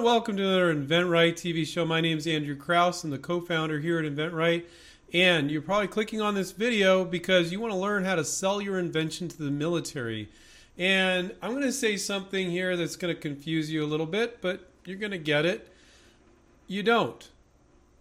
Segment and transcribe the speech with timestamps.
[0.00, 1.84] and welcome to another InventRight TV show.
[1.84, 3.04] My name is Andrew Krauss.
[3.04, 4.64] I'm the co-founder here at InventRight,
[5.12, 8.62] and you're probably clicking on this video because you want to learn how to sell
[8.62, 10.30] your invention to the military.
[10.78, 14.40] And I'm going to say something here that's going to confuse you a little bit,
[14.40, 15.70] but you're going to get it.
[16.66, 17.28] You don't.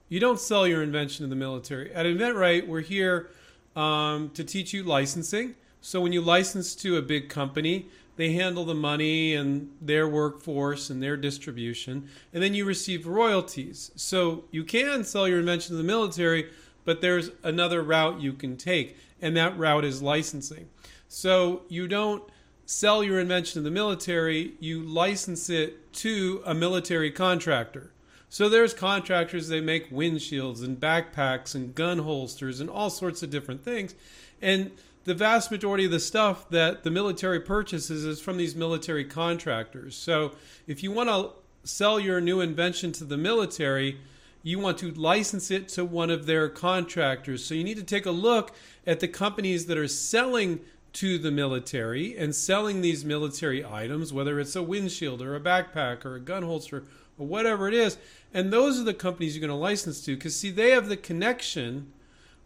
[0.08, 1.94] You don't sell your invention to the military.
[1.94, 3.30] At InventRight, we're here
[3.76, 5.54] um, to teach you licensing.
[5.82, 7.88] So when you license to a big company,
[8.20, 13.92] they handle the money and their workforce and their distribution, and then you receive royalties.
[13.96, 16.52] So you can sell your invention to the military,
[16.84, 20.68] but there's another route you can take, and that route is licensing.
[21.08, 22.22] So you don't
[22.66, 27.94] sell your invention to the military, you license it to a military contractor.
[28.28, 33.30] So there's contractors they make windshields and backpacks and gun holsters and all sorts of
[33.30, 33.96] different things.
[34.42, 34.72] And
[35.10, 39.96] the vast majority of the stuff that the military purchases is from these military contractors.
[39.96, 40.34] So
[40.68, 41.32] if you want to
[41.68, 43.98] sell your new invention to the military,
[44.44, 47.44] you want to license it to one of their contractors.
[47.44, 48.54] So you need to take a look
[48.86, 50.60] at the companies that are selling
[50.94, 56.06] to the military and selling these military items, whether it's a windshield or a backpack
[56.06, 56.84] or a gun holster
[57.18, 57.98] or whatever it is.
[58.32, 60.98] And those are the companies you're going to license to because, see, they have the
[60.98, 61.94] connection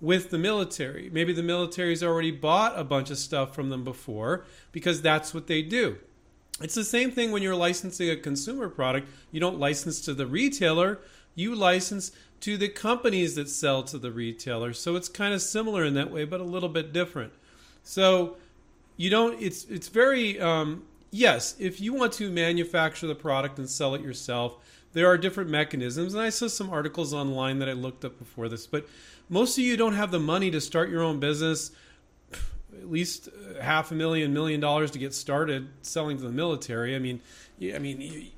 [0.04, 1.10] with the military.
[1.14, 5.48] Maybe the military's already bought a bunch of stuff from them before because that's what
[5.48, 5.96] they do.
[6.62, 9.08] It's the same thing when you're licensing a consumer product.
[9.32, 11.00] You don't license to the retailer,
[11.36, 14.74] you license to the companies that sell to the retailer.
[14.74, 17.32] So it's kind of similar in that way, but a little bit different.
[17.82, 18.36] So
[18.98, 19.42] you don't.
[19.42, 21.56] It's it's very um, yes.
[21.60, 24.58] If you want to manufacture the product and sell it yourself,
[24.94, 28.48] there are different mechanisms, and I saw some articles online that I looked up before
[28.48, 28.88] this, but
[29.30, 31.72] most of you don't have the money to start your own business
[32.78, 36.96] at least uh, half a million million dollars to get started selling to the military
[36.96, 37.22] i mean
[37.74, 38.32] i mean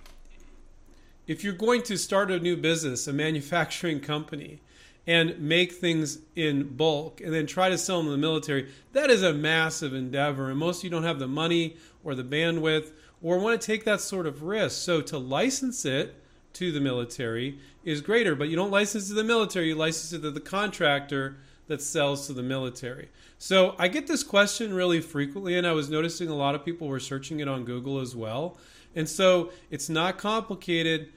[1.28, 4.59] if you're going to start a new business a manufacturing company
[5.08, 9.09] and make things in bulk and then try to sell them to the military that
[9.09, 12.91] is a massive endeavor and most of you don't have the money or the bandwidth
[13.22, 16.16] or want to take that sort of risk so to license it
[16.56, 20.12] to the military is greater, but you don't license it to the military, you license
[20.13, 21.38] it to the contractor
[21.68, 23.09] that sells to the military.
[23.38, 26.88] So I get this question really frequently, and I was noticing a lot of people
[26.88, 28.57] were searching it on Google as well.
[28.96, 31.09] And so it's not complicated.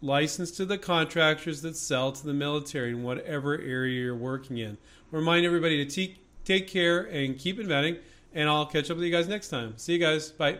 [0.00, 4.78] License to the contractors that sell to the military in whatever area you're working in.
[5.10, 7.96] Remind everybody to te- take care and keep inventing,
[8.32, 9.74] and I'll catch up with you guys next time.
[9.76, 10.30] See you guys.
[10.30, 10.58] Bye.